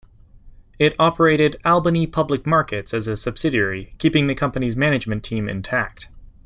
[0.79, 6.07] It operated Albany Public Markets as a subsidiary, keeping the company's management team intact.